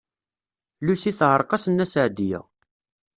Lucy 0.85 1.11
teɛreq-as 1.19 1.65
Nna 1.67 1.85
Seɛdiya. 1.91 2.39